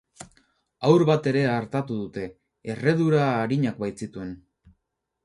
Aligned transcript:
Haur 0.87 1.03
bat 1.09 1.27
ere 1.31 1.43
artatu 1.55 1.97
dute, 1.99 2.23
erredura 2.75 3.21
arinak 3.43 3.79
baitzituen. 3.85 4.33